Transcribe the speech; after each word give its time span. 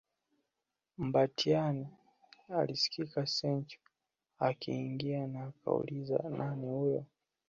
Mbatiany 0.97 1.87
alisikia 2.49 3.25
Santeu 3.25 3.79
akiingia 4.39 5.27
na 5.27 5.43
akauliza 5.45 6.23
nani 6.37 6.67
huyo 6.67 7.05